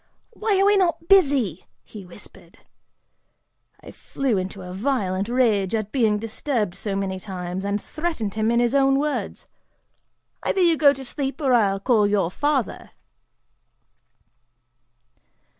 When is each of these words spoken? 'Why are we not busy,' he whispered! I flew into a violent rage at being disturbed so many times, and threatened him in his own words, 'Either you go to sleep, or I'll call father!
'Why 0.31 0.59
are 0.59 0.65
we 0.65 0.77
not 0.77 1.07
busy,' 1.09 1.67
he 1.83 2.07
whispered! 2.07 2.57
I 3.81 3.91
flew 3.91 4.35
into 4.35 4.63
a 4.63 4.73
violent 4.73 5.29
rage 5.29 5.75
at 5.75 5.91
being 5.91 6.17
disturbed 6.17 6.73
so 6.73 6.95
many 6.95 7.19
times, 7.19 7.63
and 7.63 7.79
threatened 7.79 8.33
him 8.33 8.49
in 8.49 8.59
his 8.59 8.73
own 8.73 8.97
words, 8.97 9.45
'Either 10.41 10.59
you 10.61 10.75
go 10.75 10.91
to 10.91 11.05
sleep, 11.05 11.39
or 11.39 11.53
I'll 11.53 11.79
call 11.79 12.31
father! 12.31 12.89